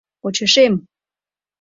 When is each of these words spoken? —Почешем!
—Почешем! 0.21 0.73